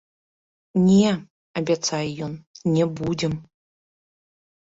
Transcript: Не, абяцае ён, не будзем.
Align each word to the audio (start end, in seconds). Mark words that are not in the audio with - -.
Не, 0.85 1.09
абяцае 1.59 2.01
ён, 2.27 2.33
не 2.77 2.85
будзем. 3.01 3.33